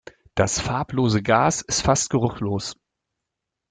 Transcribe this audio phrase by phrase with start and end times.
[0.33, 2.73] Das farblose Gas ist fast geruchlos.